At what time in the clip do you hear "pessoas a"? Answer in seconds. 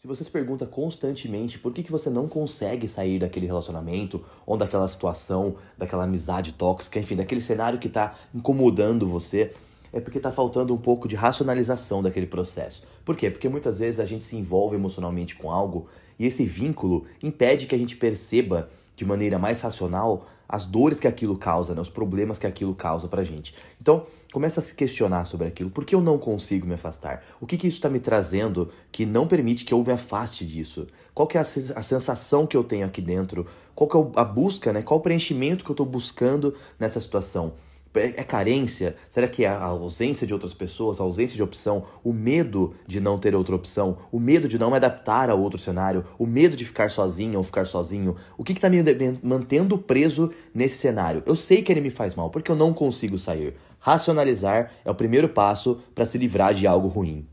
40.54-41.04